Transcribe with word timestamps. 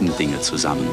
schönsten 0.00 0.16
Dinge 0.16 0.40
zusammen. 0.40 0.88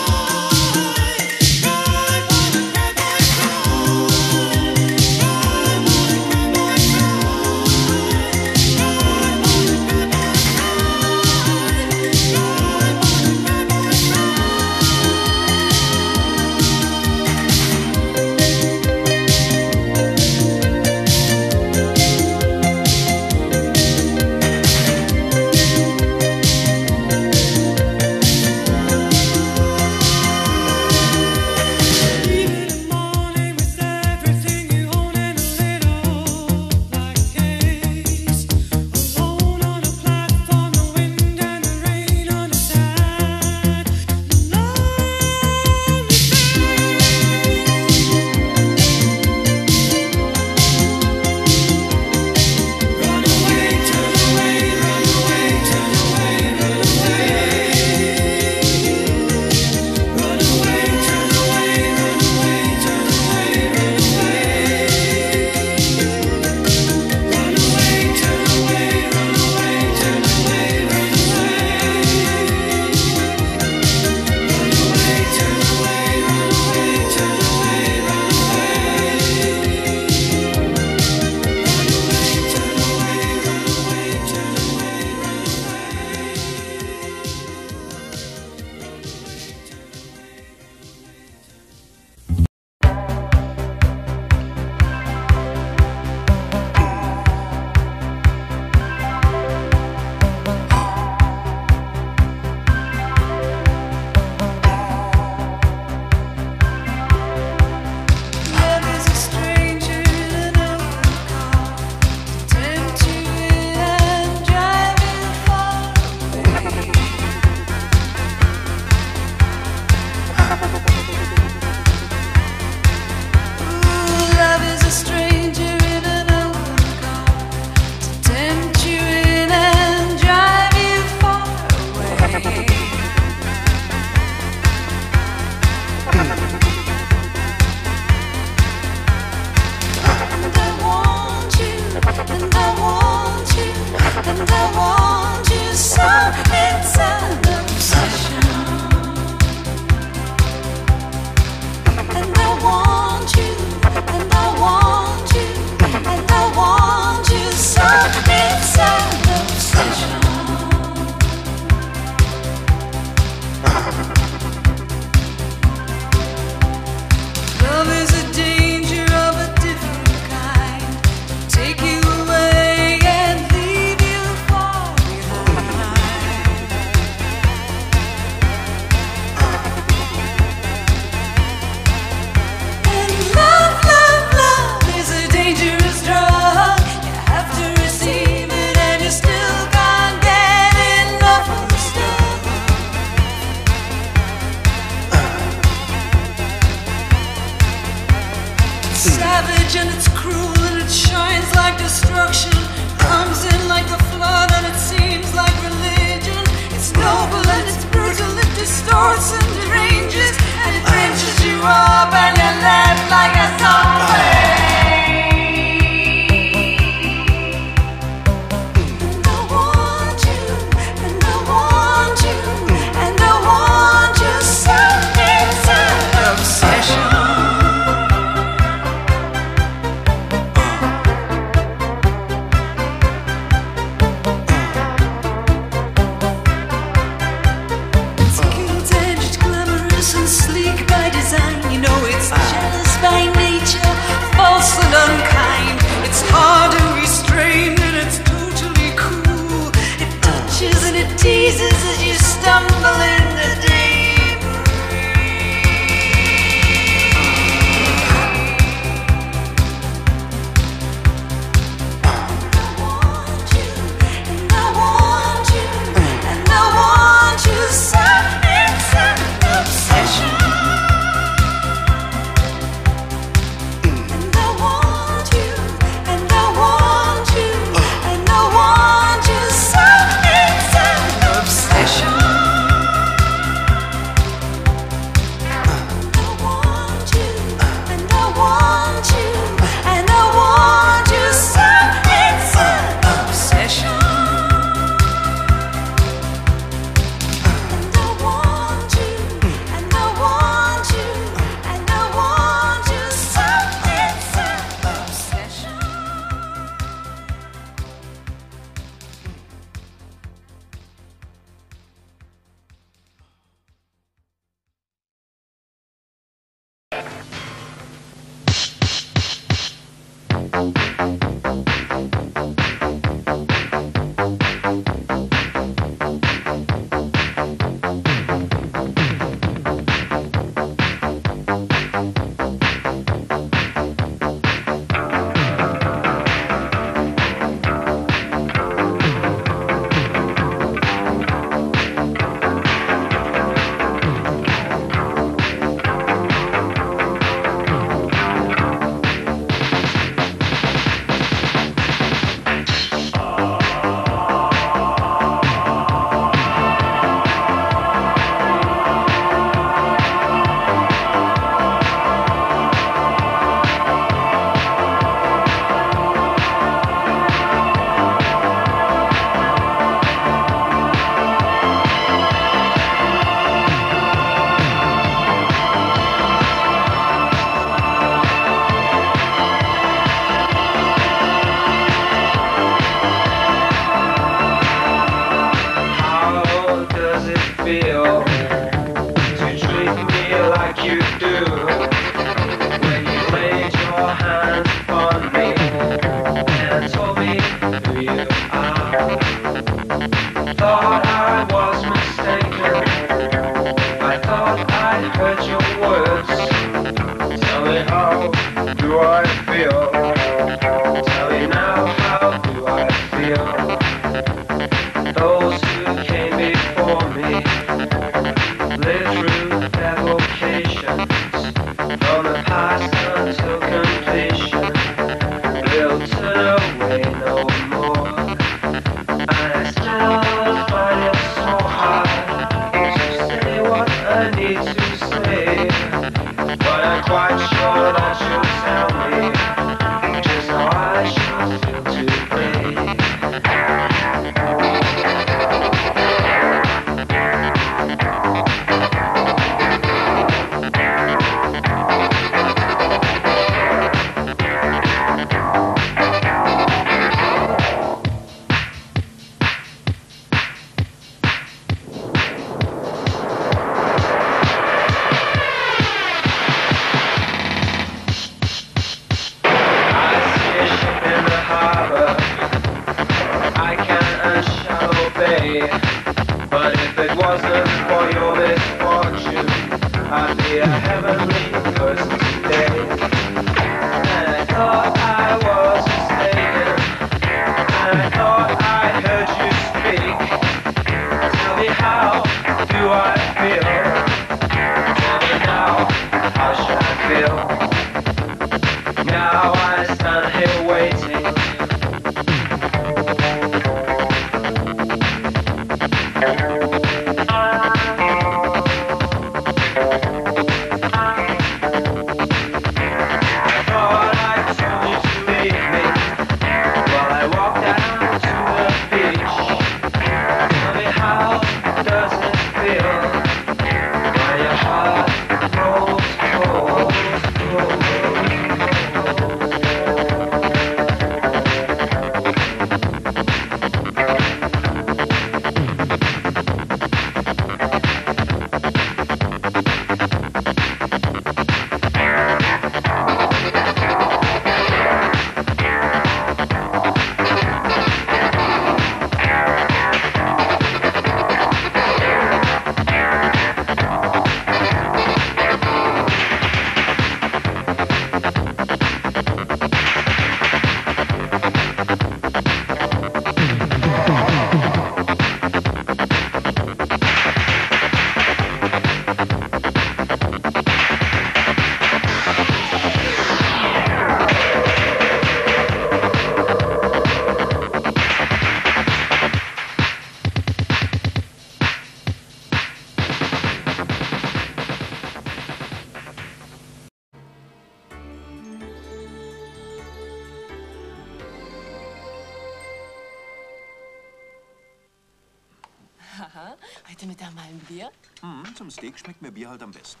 Zum 598.64 598.70
Steak 598.70 598.98
schmeckt 598.98 599.20
mir 599.20 599.30
Bier 599.30 599.50
halt 599.50 599.62
am 599.62 599.72
besten. 599.72 600.00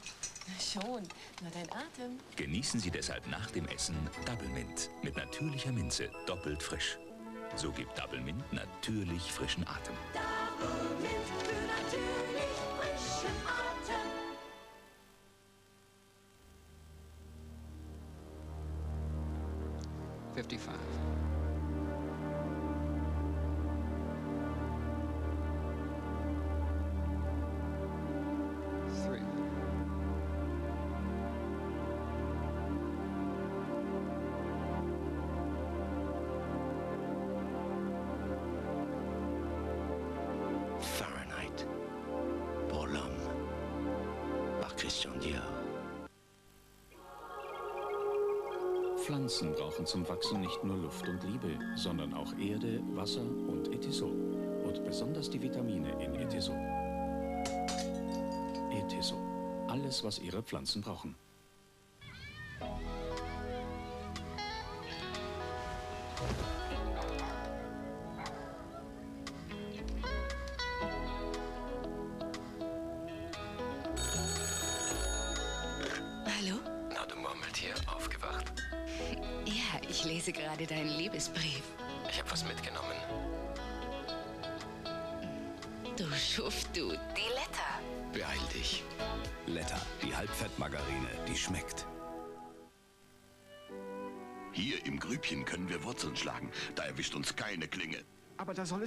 Schon, 0.58 1.02
nur 1.42 1.50
dein 1.52 1.70
Atem. 1.70 2.18
Genießen 2.36 2.80
Sie 2.80 2.90
deshalb 2.90 3.26
nach 3.26 3.50
dem 3.50 3.66
Essen 3.68 3.94
Double 4.24 4.48
Mint 4.48 4.88
mit 5.02 5.14
natürlicher 5.16 5.70
Minze, 5.70 6.08
doppelt 6.26 6.62
frisch. 6.62 6.96
So 7.56 7.70
gibt 7.72 7.98
Double 7.98 8.22
Mint 8.22 8.42
natürlich 8.54 9.30
frischen 9.30 9.66
Atem. 9.66 9.94
Fifty-five. 20.34 21.03
Pflanzen 49.24 49.54
brauchen 49.54 49.86
zum 49.86 50.06
Wachsen 50.06 50.42
nicht 50.42 50.62
nur 50.64 50.76
Luft 50.76 51.08
und 51.08 51.24
Liebe, 51.24 51.58
sondern 51.76 52.12
auch 52.12 52.30
Erde, 52.36 52.82
Wasser 52.92 53.22
und 53.22 53.72
Ethysol. 53.72 54.12
Und 54.66 54.84
besonders 54.84 55.30
die 55.30 55.40
Vitamine 55.40 55.92
in 55.98 56.14
Ethysol. 56.14 56.58
Ethysol. 58.70 59.18
Alles, 59.66 60.04
was 60.04 60.18
ihre 60.18 60.42
Pflanzen 60.42 60.82
brauchen. 60.82 61.14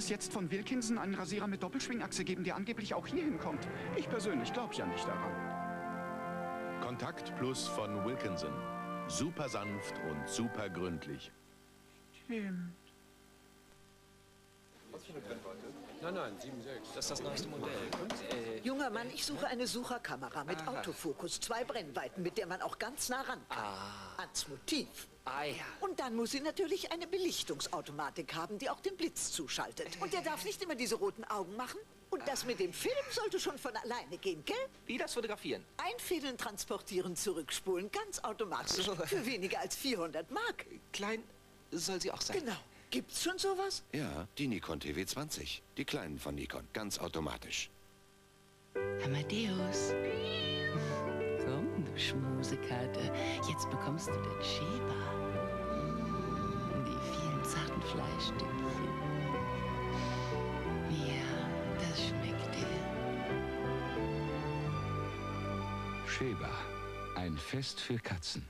Es 0.08 0.10
jetzt 0.10 0.32
von 0.32 0.50
Wilkinson 0.50 0.96
einen 0.96 1.14
Rasierer 1.14 1.46
mit 1.46 1.62
Doppelschwingachse 1.62 2.24
geben, 2.24 2.42
der 2.42 2.56
angeblich 2.56 2.94
auch 2.94 3.06
hier 3.06 3.22
hinkommt. 3.24 3.68
Ich 3.96 4.08
persönlich 4.08 4.50
glaube 4.54 4.74
ja 4.74 4.86
nicht 4.86 5.06
daran. 5.06 6.80
Kontakt 6.80 7.36
Plus 7.36 7.68
von 7.68 8.06
Wilkinson. 8.06 8.52
Super 9.08 9.50
sanft 9.50 9.94
und 10.08 10.26
super 10.26 10.70
gründlich. 10.70 11.30
Stimmt. 12.24 12.72
Nein, 16.00 16.14
nein, 16.14 16.32
7,6. 16.38 16.94
Das 16.94 17.04
ist 17.04 17.10
das 17.10 17.22
neueste 17.22 17.48
Modell. 17.48 17.74
Und, 18.00 18.12
äh, 18.12 18.60
Junger 18.62 18.88
Mann, 18.90 19.08
ich 19.10 19.26
suche 19.26 19.46
eine 19.48 19.66
Sucherkamera 19.66 20.44
mit 20.44 20.66
Autofokus, 20.66 21.40
zwei 21.40 21.64
Brennweiten, 21.64 22.22
mit 22.22 22.38
der 22.38 22.46
man 22.46 22.62
auch 22.62 22.78
ganz 22.78 23.08
nah 23.08 23.22
ran 23.22 23.40
kann. 23.48 23.64
Ans 24.18 24.46
Motiv. 24.46 24.86
Ah 25.24 25.44
ja. 25.44 25.64
Und 25.80 25.98
dann 25.98 26.14
muss 26.14 26.30
sie 26.30 26.40
natürlich 26.40 26.92
eine 26.92 27.06
Belichtungsautomatik 27.06 28.34
haben, 28.34 28.58
die 28.58 28.70
auch 28.70 28.80
den 28.80 28.96
Blitz 28.96 29.32
zuschaltet. 29.32 29.88
Und 30.00 30.12
der 30.12 30.22
darf 30.22 30.44
nicht 30.44 30.62
immer 30.62 30.74
diese 30.76 30.94
roten 30.94 31.24
Augen 31.24 31.56
machen. 31.56 31.78
Und 32.10 32.26
das 32.26 32.46
mit 32.46 32.58
dem 32.60 32.72
Film 32.72 32.94
sollte 33.10 33.38
schon 33.38 33.58
von 33.58 33.76
alleine 33.76 34.16
gehen, 34.18 34.42
gell? 34.44 34.56
Wie 34.86 34.96
das 34.96 35.12
Fotografieren? 35.12 35.64
Einfädeln, 35.76 36.38
transportieren, 36.38 37.16
zurückspulen, 37.16 37.90
ganz 37.90 38.20
automatisch. 38.20 38.86
So. 38.86 38.94
Für 38.94 39.26
weniger 39.26 39.60
als 39.60 39.76
400 39.76 40.30
Mark. 40.30 40.64
Klein 40.92 41.22
soll 41.70 42.00
sie 42.00 42.10
auch 42.10 42.20
sein. 42.22 42.38
Genau. 42.40 42.56
Gibt's 42.90 43.22
schon 43.22 43.38
sowas? 43.38 43.84
Ja, 43.92 44.26
die 44.38 44.48
Nikon 44.48 44.80
TV20. 44.80 45.60
Die 45.76 45.84
kleinen 45.84 46.18
von 46.18 46.34
Nikon, 46.34 46.66
ganz 46.72 46.98
automatisch. 46.98 47.70
Amadeus. 49.04 49.92
Komm, 51.44 51.84
du 51.84 51.98
Schmusekarte. 51.98 53.12
Jetzt 53.48 53.68
bekommst 53.70 54.08
du 54.08 54.12
den 54.12 54.42
Schäber. 54.42 55.28
Fleischstückchen. 57.88 58.48
Ja, 60.90 61.28
das 61.78 62.06
schmeckt 62.06 62.54
dir. 62.54 62.66
Sheba, 66.06 66.50
ein 67.14 67.36
Fest 67.36 67.80
für 67.80 67.98
Katzen. 67.98 68.44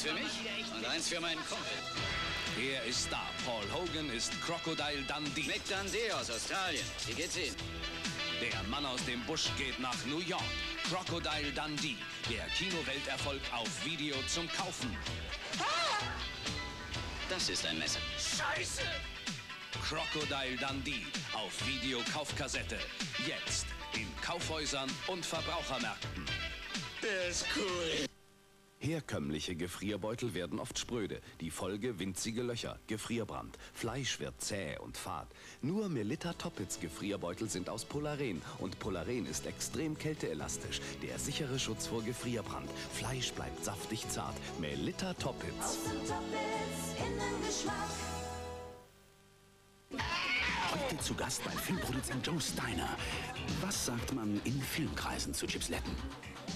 Eins 0.00 0.08
für 0.08 0.14
mich 0.14 0.74
und 0.74 0.86
eins 0.86 1.08
für 1.08 1.20
meinen 1.20 1.40
Kumpel. 1.46 1.76
Er 2.58 2.82
ist 2.84 3.08
da. 3.12 3.20
Paul 3.44 3.64
Hogan 3.70 4.08
ist 4.08 4.32
Crocodile 4.40 5.02
Dundee. 5.02 5.42
Mick 5.42 5.62
Dundee 5.68 6.10
aus 6.12 6.30
Australien. 6.30 6.84
Wie 7.06 7.12
geht's 7.12 7.36
Ihnen? 7.36 7.54
Der 8.40 8.62
Mann 8.70 8.86
aus 8.86 9.04
dem 9.04 9.22
Busch 9.26 9.48
geht 9.58 9.78
nach 9.78 9.96
New 10.06 10.20
York. 10.20 10.42
Crocodile 10.88 11.52
Dundee. 11.52 11.96
Der 12.30 12.46
Kinowelterfolg 12.56 13.42
auf 13.54 13.68
Video 13.84 14.16
zum 14.26 14.50
Kaufen. 14.52 14.96
Das 17.28 17.50
ist 17.50 17.66
ein 17.66 17.78
Messer. 17.78 18.00
Scheiße! 18.16 18.82
Crocodile 19.86 20.56
Dundee 20.56 21.04
auf 21.34 21.52
Videokaufkassette. 21.66 22.78
Jetzt 23.26 23.66
in 23.92 24.08
Kaufhäusern 24.22 24.90
und 25.08 25.26
Verbrauchermärkten. 25.26 26.24
Der 27.02 27.28
ist 27.28 27.44
cool. 27.54 28.09
Herkömmliche 28.82 29.56
Gefrierbeutel 29.56 30.32
werden 30.32 30.58
oft 30.58 30.78
spröde. 30.78 31.20
Die 31.42 31.50
Folge 31.50 31.98
winzige 31.98 32.42
Löcher, 32.42 32.78
Gefrierbrand. 32.86 33.58
Fleisch 33.74 34.18
wird 34.20 34.40
zäh 34.40 34.78
und 34.78 34.96
fad. 34.96 35.28
Nur 35.60 35.90
Melitta 35.90 36.32
Toppitz 36.32 36.80
Gefrierbeutel 36.80 37.50
sind 37.50 37.68
aus 37.68 37.84
Polaren. 37.84 38.40
Und 38.58 38.78
Polaren 38.78 39.26
ist 39.26 39.44
extrem 39.44 39.98
kälteelastisch. 39.98 40.80
Der 41.02 41.18
sichere 41.18 41.58
Schutz 41.58 41.88
vor 41.88 42.02
Gefrierbrand. 42.02 42.70
Fleisch 42.94 43.32
bleibt 43.32 43.62
saftig 43.62 44.08
zart. 44.08 44.36
Melitta 44.58 45.12
Toppitz. 45.12 45.76
Heute 50.72 50.98
zu 51.02 51.14
Gast 51.14 51.44
bei 51.44 51.50
Filmproduzent 51.50 52.26
Joe 52.26 52.40
Steiner. 52.40 52.96
Was 53.60 53.84
sagt 53.84 54.14
man 54.14 54.40
in 54.44 54.58
Filmkreisen 54.62 55.34
zu 55.34 55.46
Chipsletten? 55.46 55.92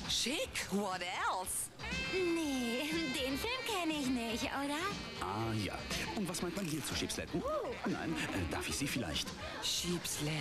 Schick, 0.08 0.66
what 0.70 1.00
else? 1.00 1.70
Nee, 2.12 2.88
den 3.14 3.38
Film 3.38 3.60
kenne 3.66 3.92
ich 3.92 4.06
nicht, 4.06 4.44
oder? 4.44 4.78
Ah 5.20 5.52
ja. 5.64 5.74
Und 6.16 6.28
was 6.28 6.42
meint 6.42 6.56
man 6.56 6.66
hier 6.66 6.84
zu 6.84 6.94
Chipsletten? 6.94 7.42
Nein, 7.86 8.14
äh, 8.32 8.52
darf 8.52 8.68
ich 8.68 8.76
Sie 8.76 8.86
vielleicht? 8.86 9.28
Chipslet, 9.62 10.32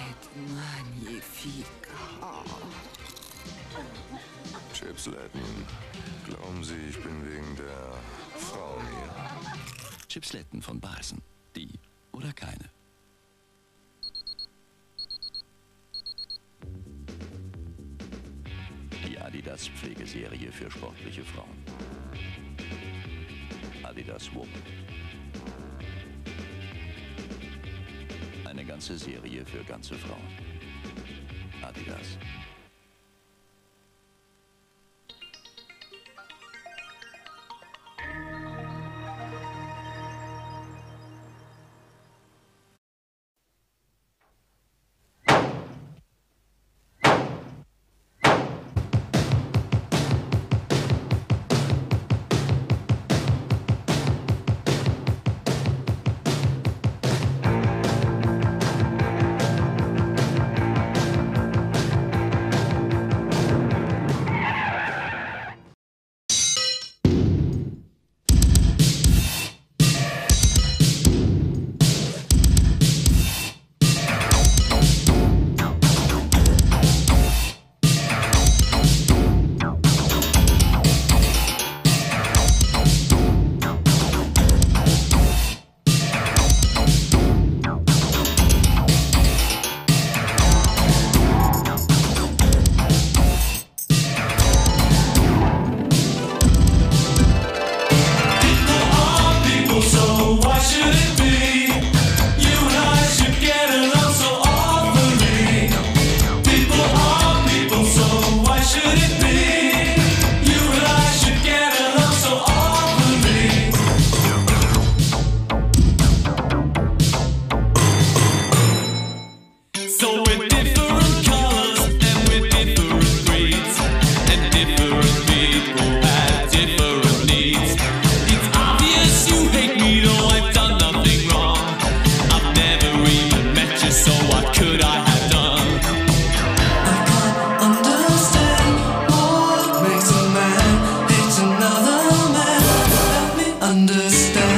magnifique. 0.53 1.65
Oh. 2.21 2.43
Chipsletten. 4.73 5.41
Glauben 6.25 6.63
Sie, 6.63 6.75
ich 6.89 7.01
bin 7.01 7.25
wegen 7.25 7.55
der 7.55 7.93
Frauen 8.37 8.85
hier? 8.87 10.07
Chipsletten 10.07 10.61
von 10.61 10.79
Balsen. 10.79 11.21
Die 11.55 11.79
oder 12.11 12.33
keine? 12.33 12.72
Adidas 19.33 19.67
Pflegeserie 19.67 20.51
für 20.51 20.69
sportliche 20.69 21.23
Frauen. 21.23 21.57
Adidas 23.81 24.31
Whoop. 24.31 24.47
Eine 28.45 28.63
ganze 28.63 28.95
Serie 28.95 29.43
für 29.43 29.63
ganze 29.63 29.95
Frauen. 29.95 30.21
Adidas. 31.63 32.19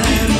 time 0.02 0.35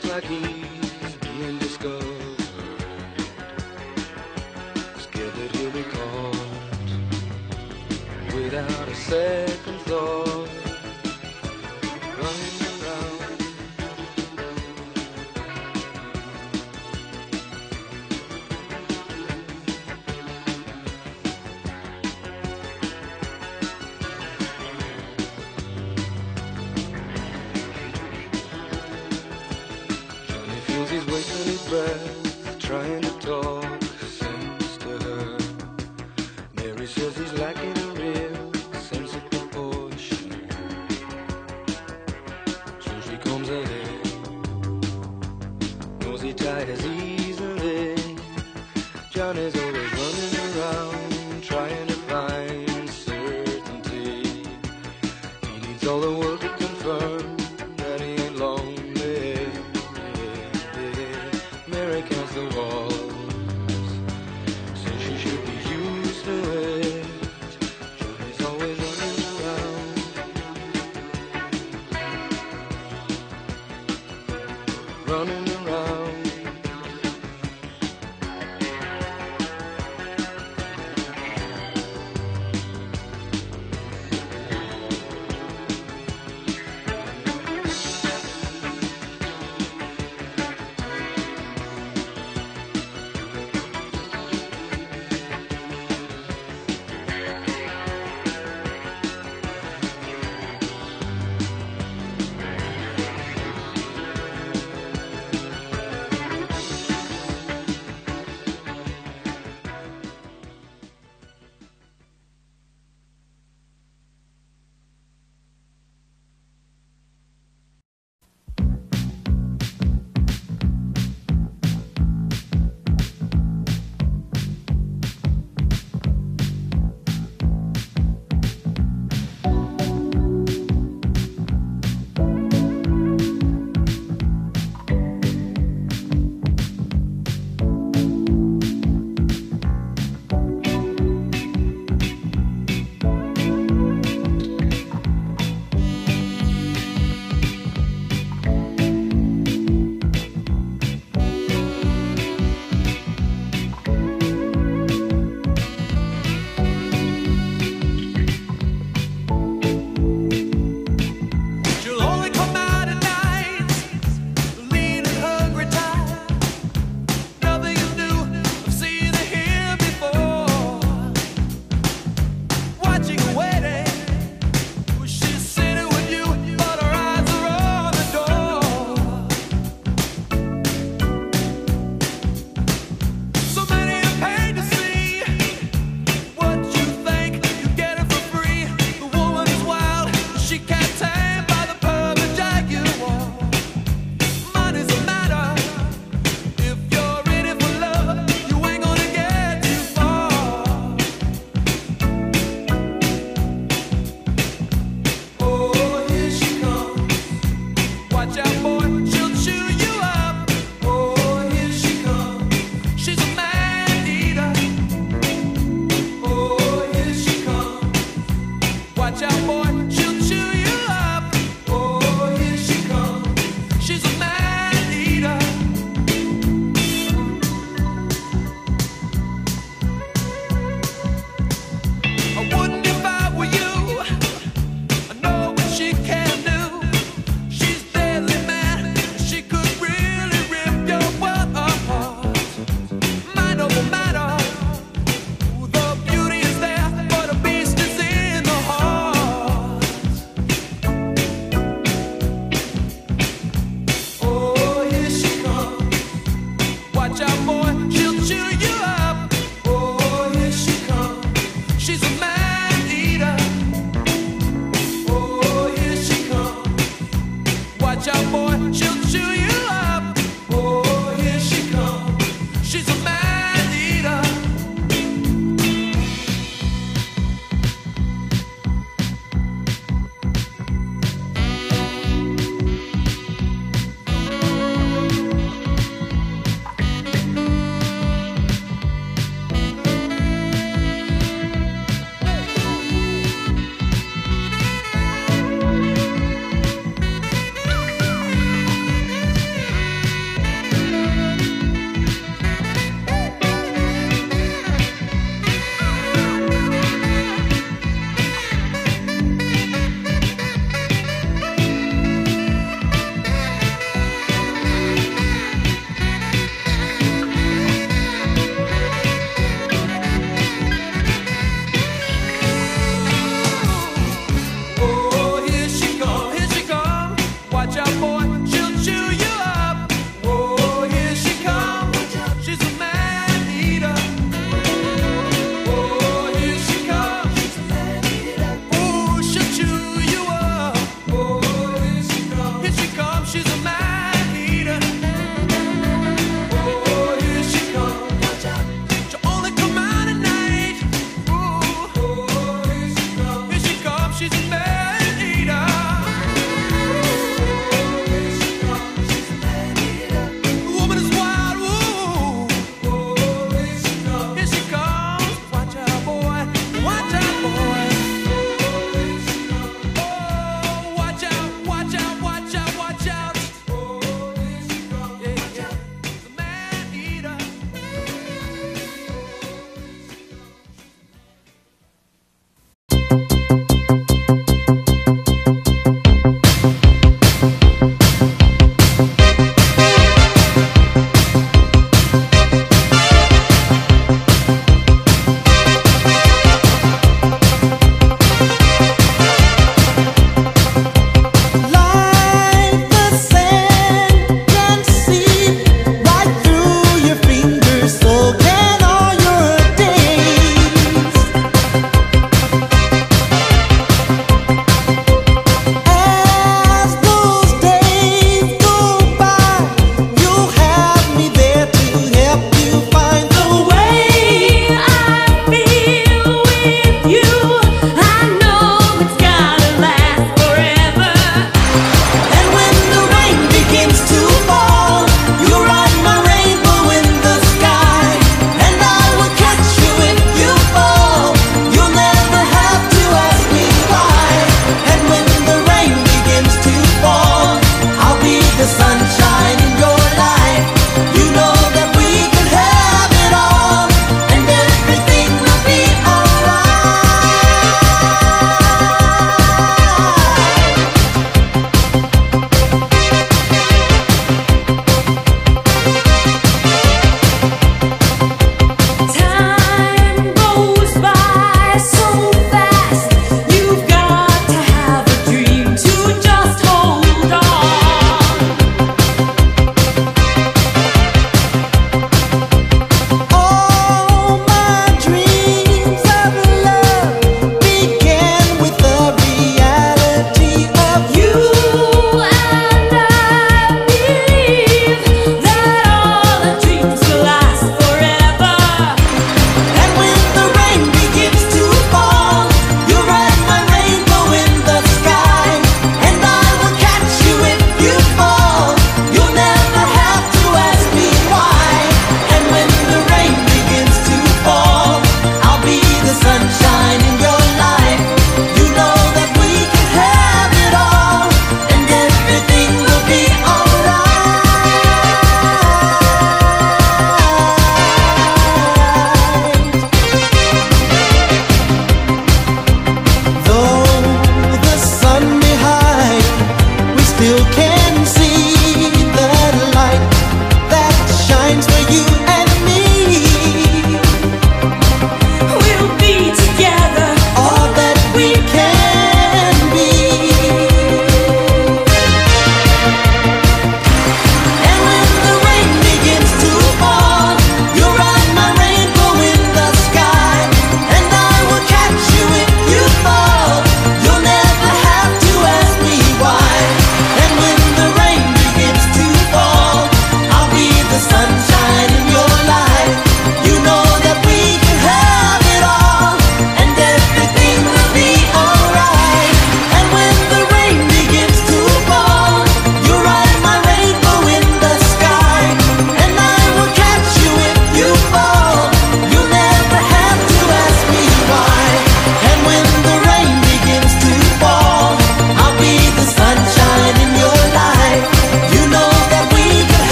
clac 0.00 0.24
clac 0.24 0.24
clac 0.24 0.53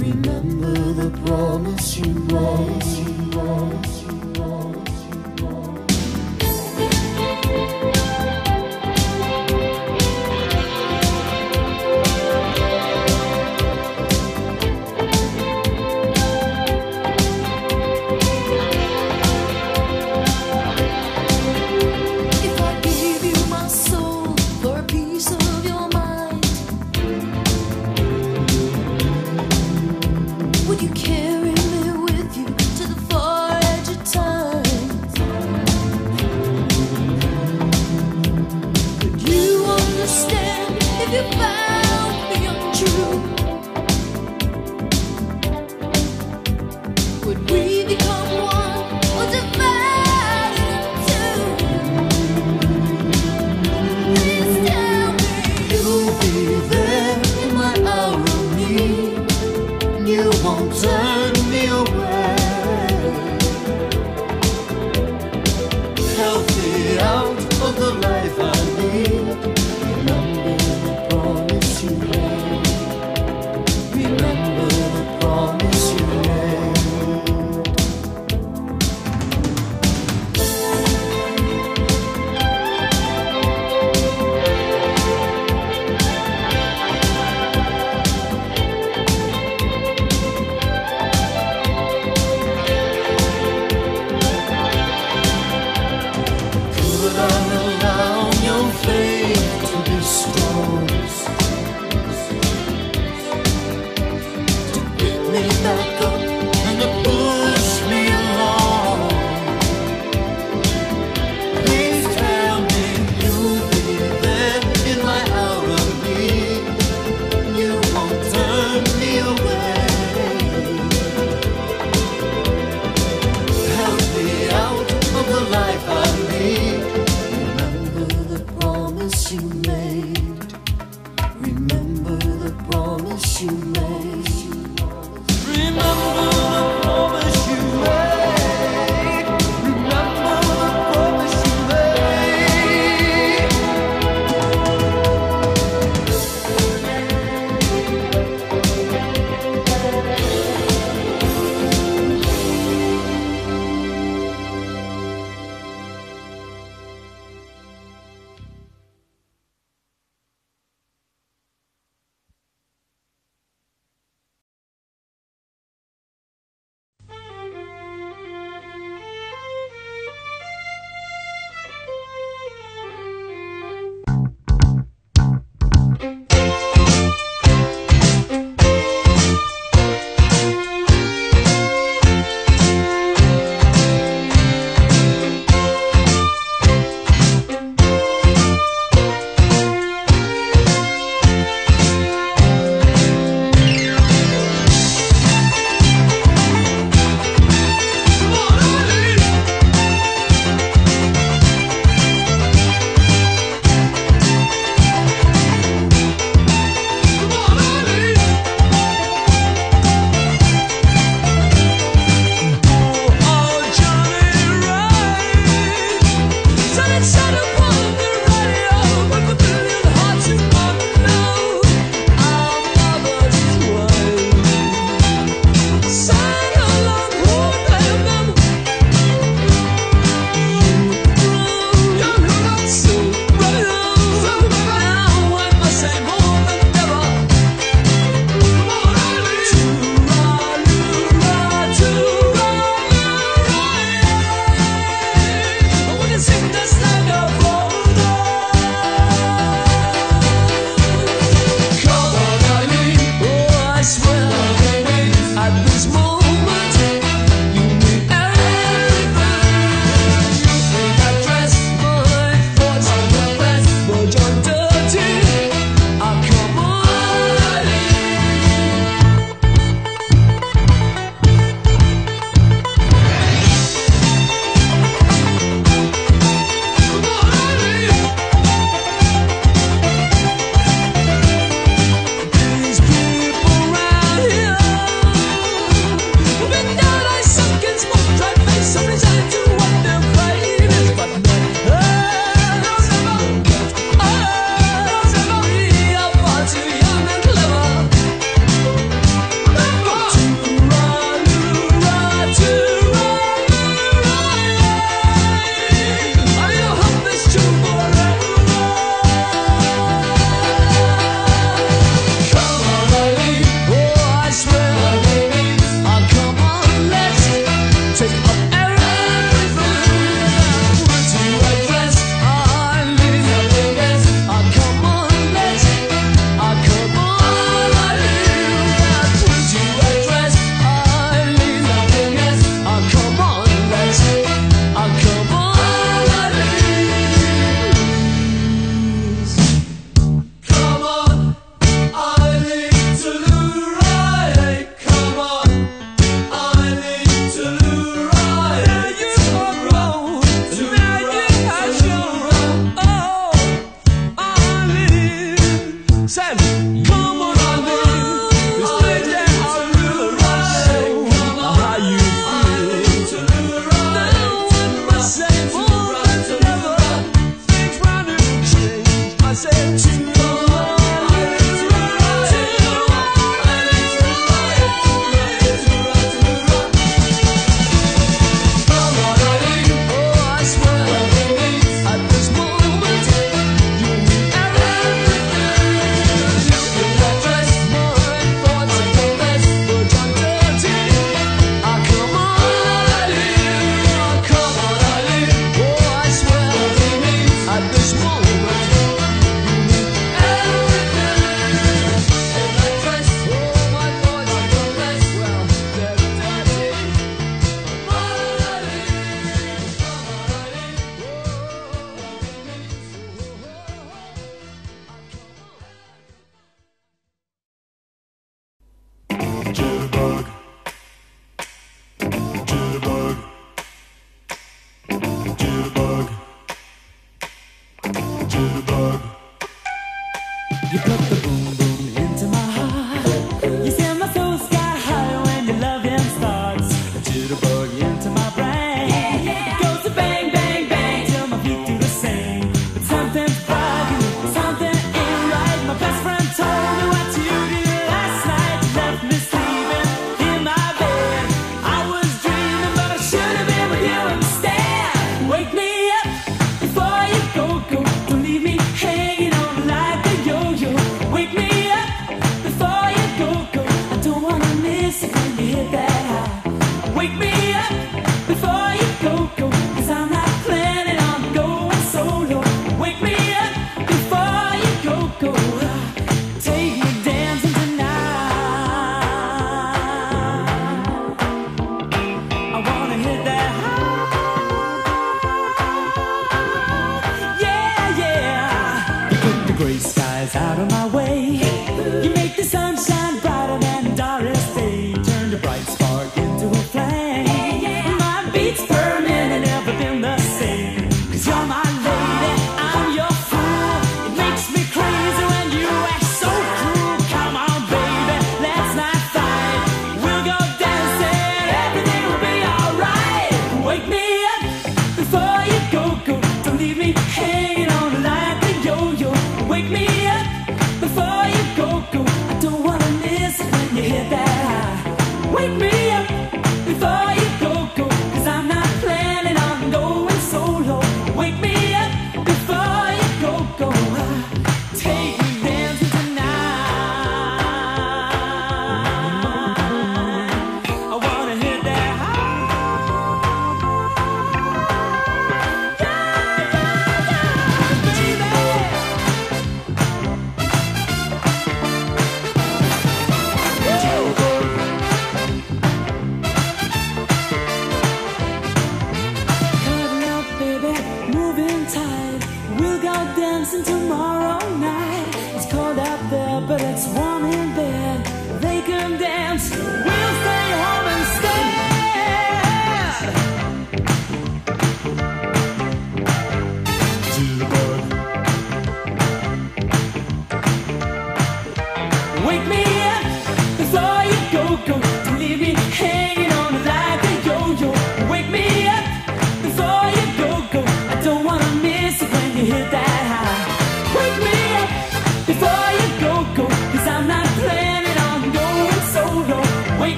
Remember 0.00 0.94
the 0.94 1.10
promise 1.26 1.98
you 1.98 2.06
made. 2.06 3.99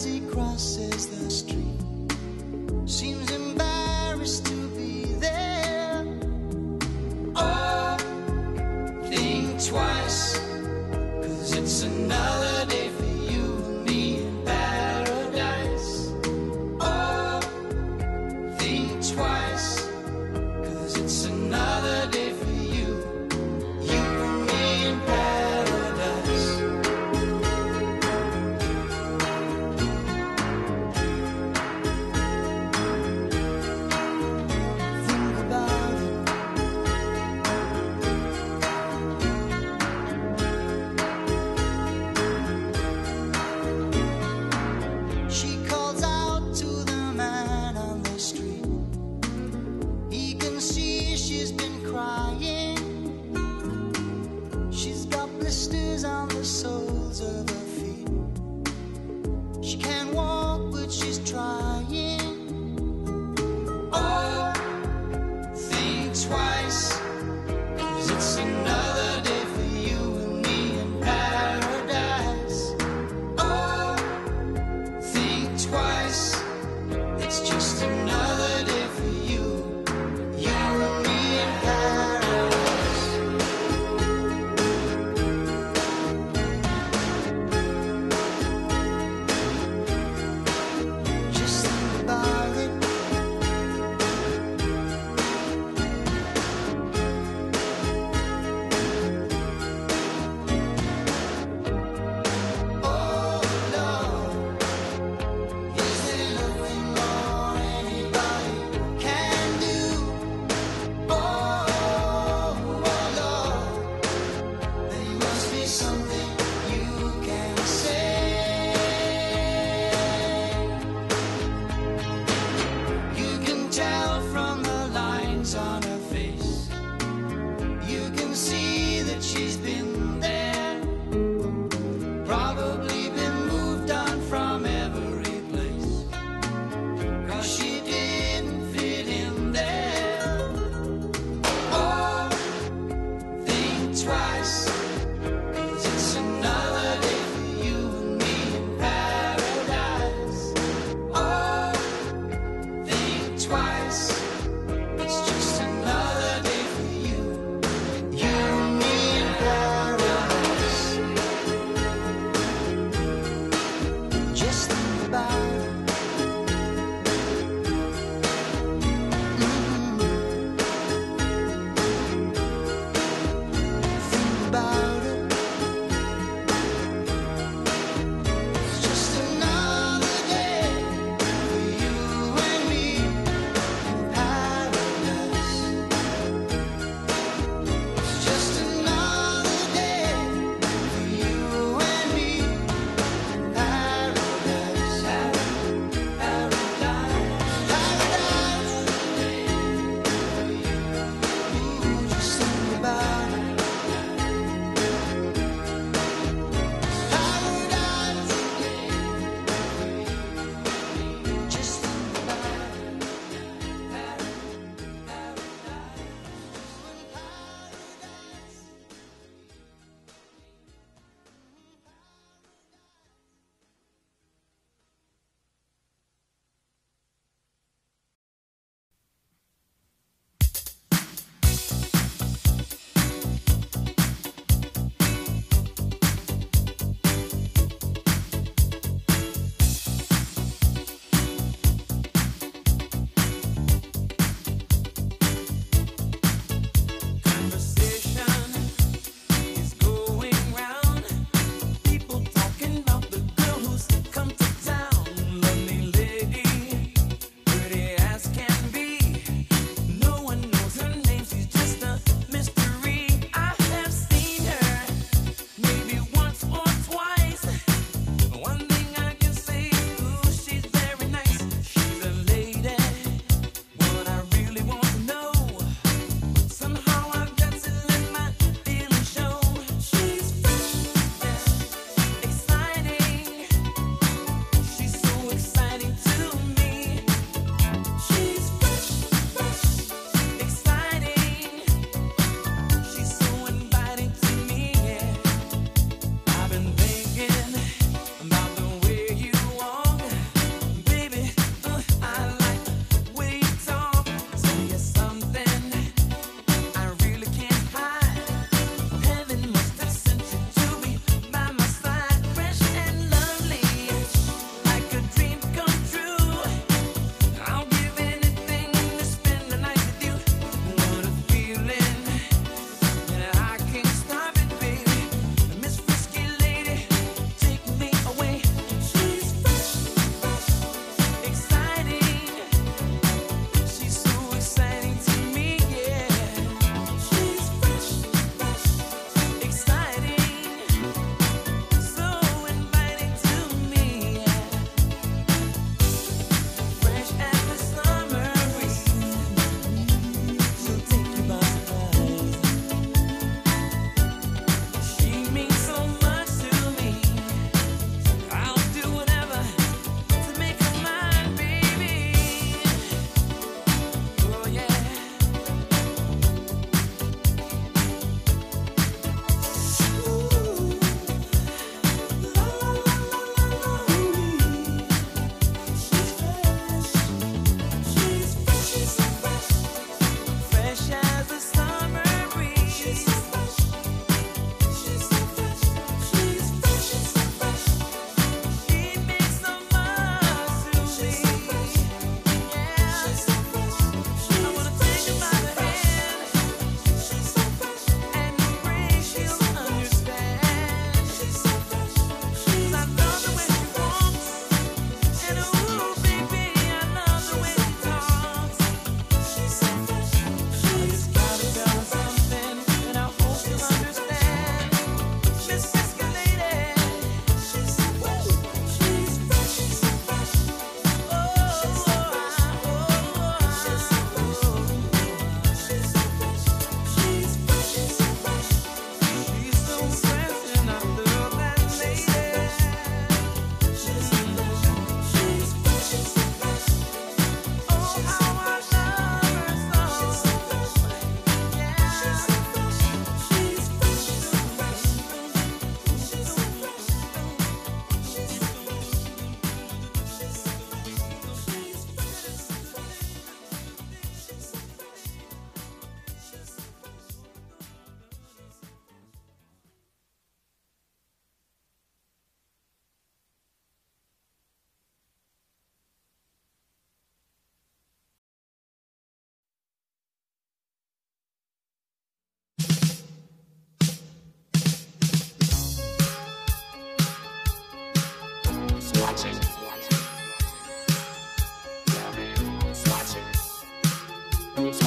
As 0.00 0.06
he 0.06 0.20
crosses 0.32 0.99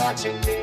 watching 0.04 0.40
me. 0.42 0.63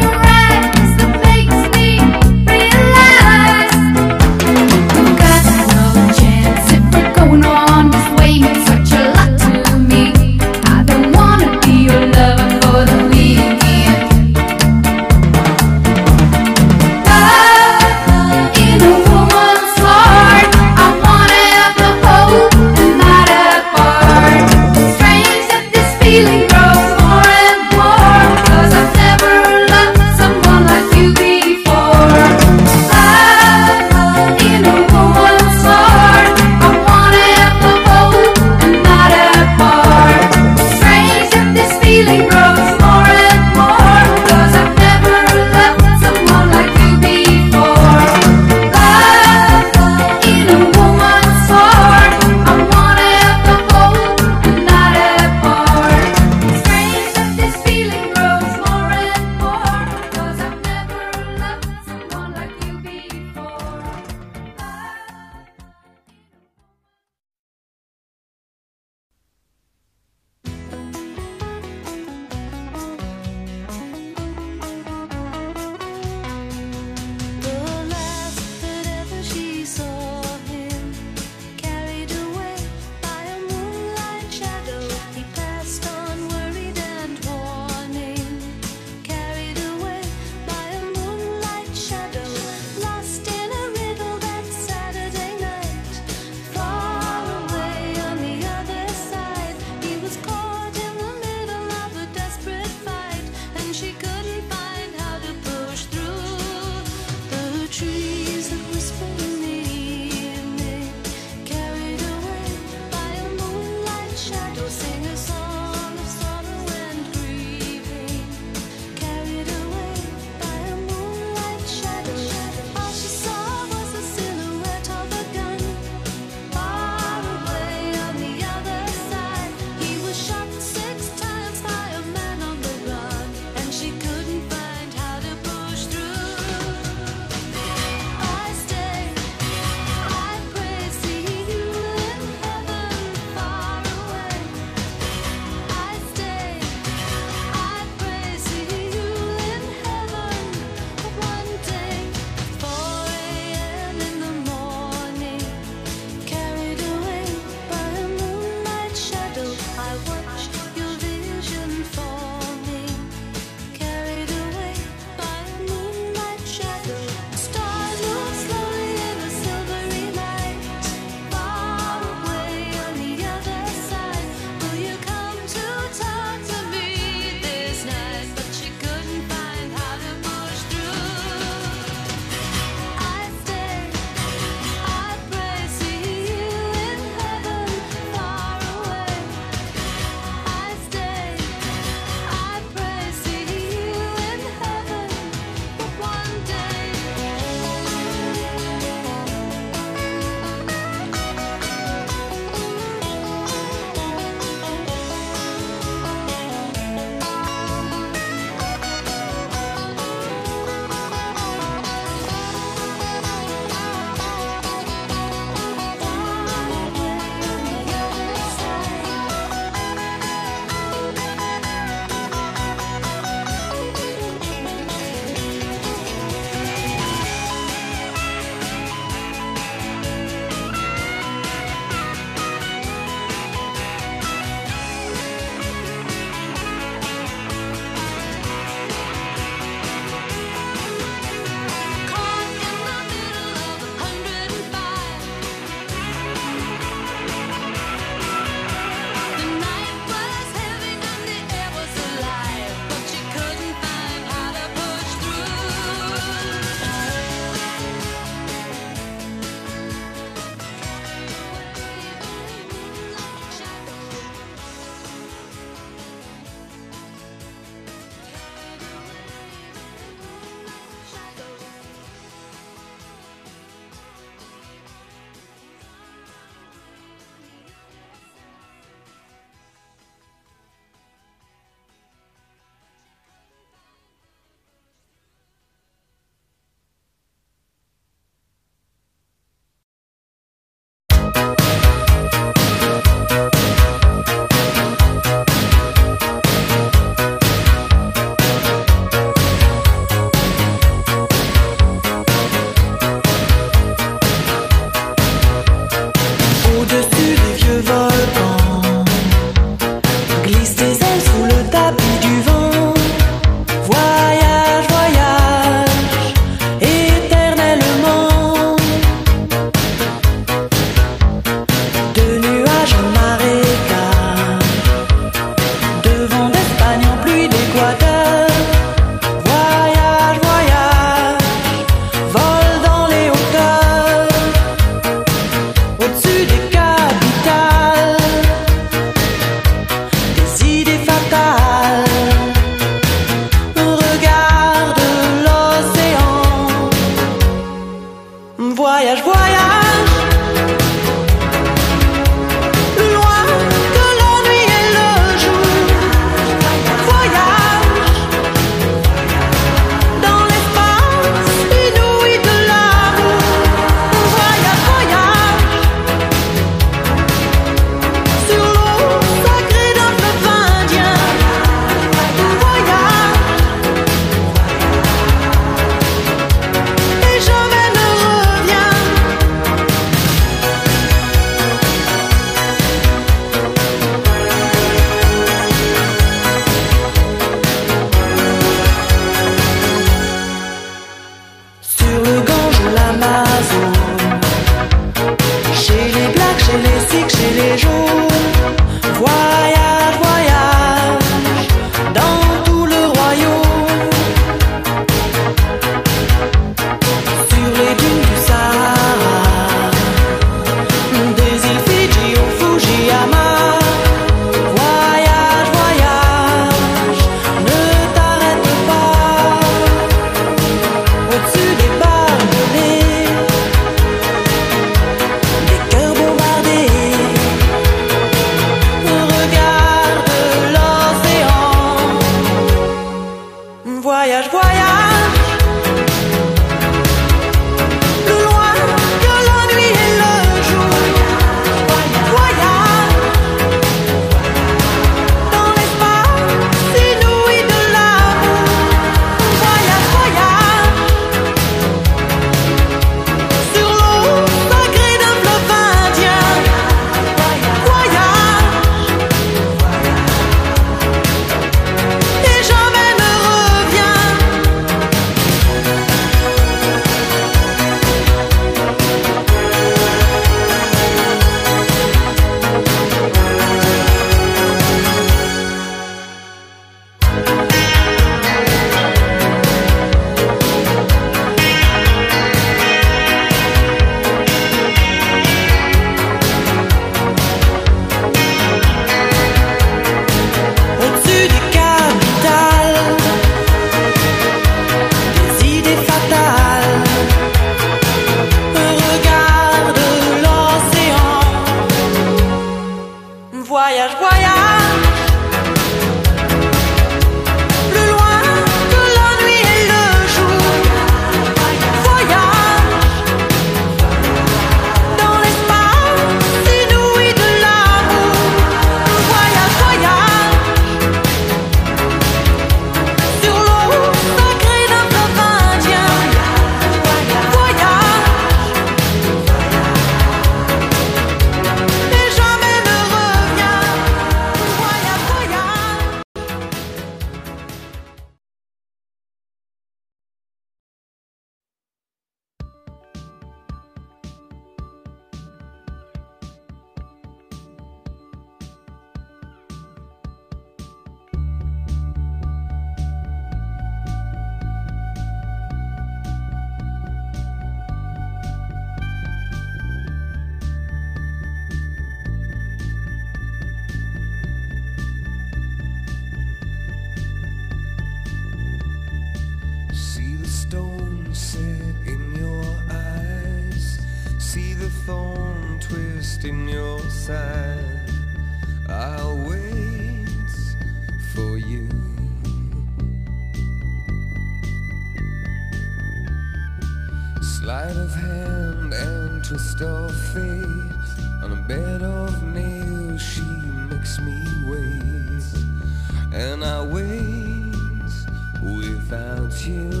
to 599.51 600.00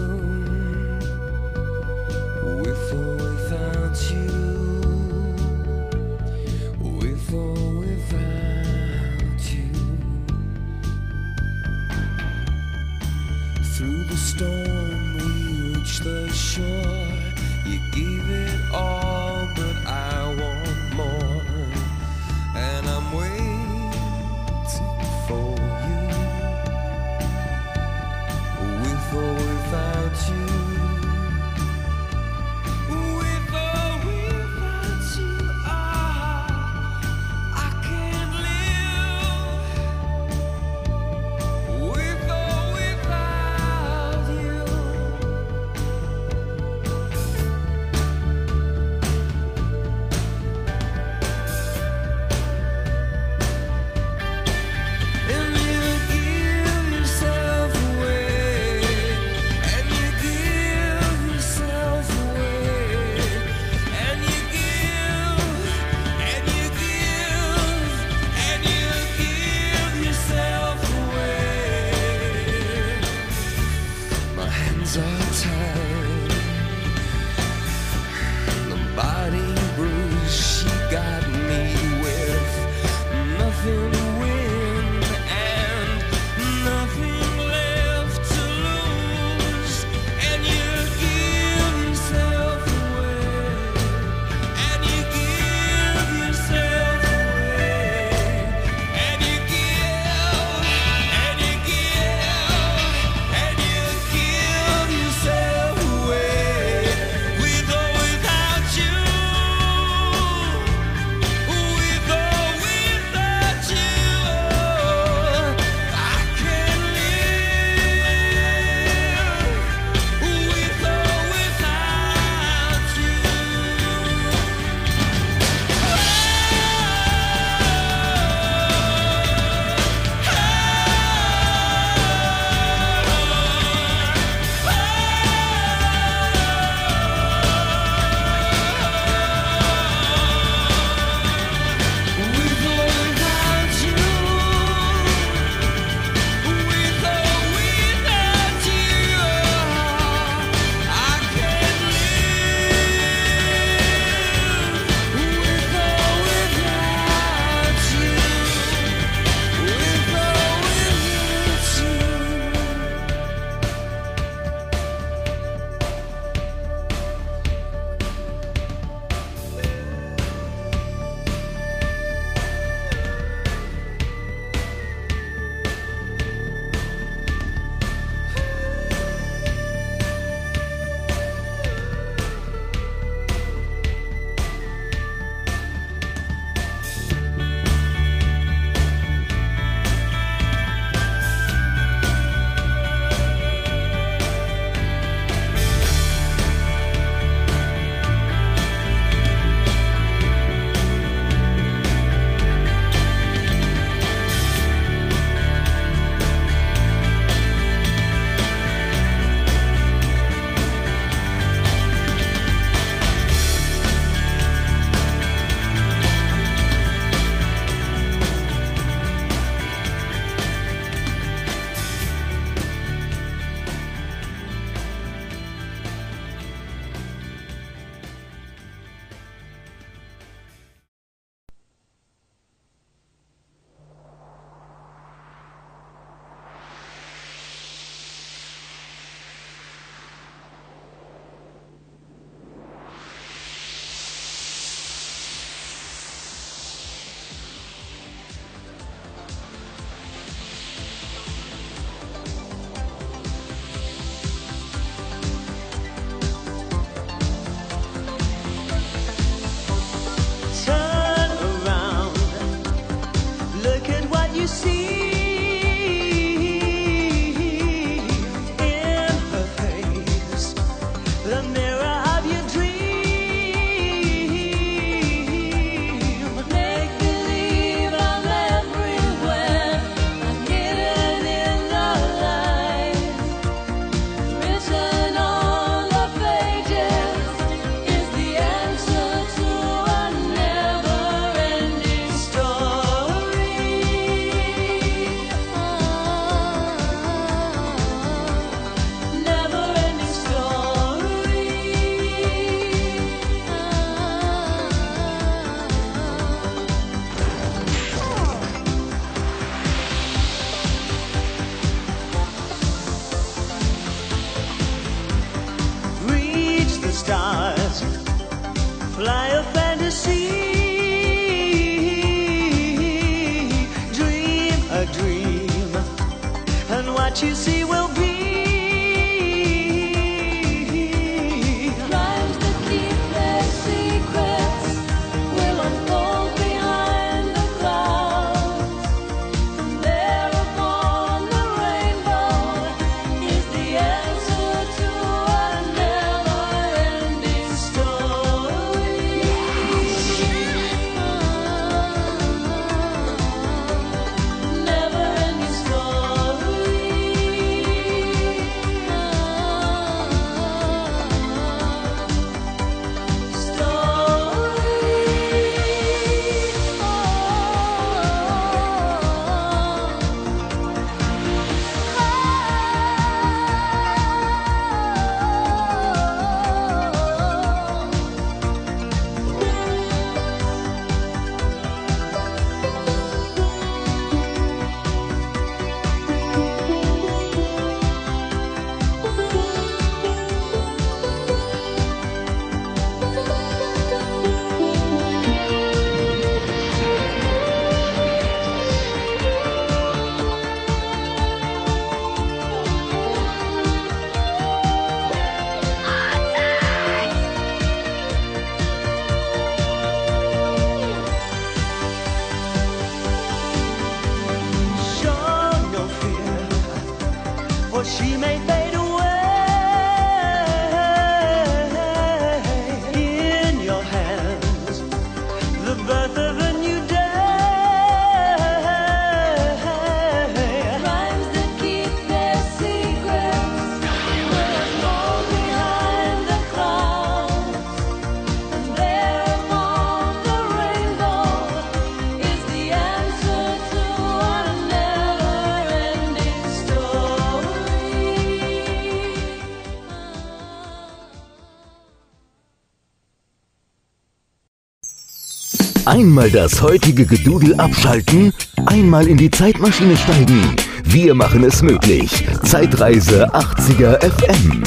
Einmal 455.91 456.31
das 456.31 456.61
heutige 456.61 457.05
Gedudel 457.05 457.53
abschalten, 457.55 458.31
einmal 458.65 459.07
in 459.07 459.17
die 459.17 459.29
Zeitmaschine 459.29 459.97
steigen. 459.97 460.55
Wir 460.85 461.13
machen 461.13 461.43
es 461.43 461.61
möglich. 461.61 462.25
Zeitreise 462.45 463.29
80er 463.35 463.99
FM. 463.99 464.63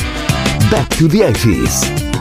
Back 0.70 0.90
to 0.98 1.08
the 1.08 1.24
80s. 1.24 2.13